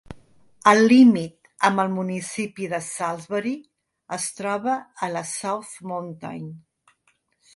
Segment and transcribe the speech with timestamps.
[0.69, 3.53] El límit amb el municipi de Salisbury
[4.17, 4.75] es troba
[5.09, 6.49] a la South Mountain.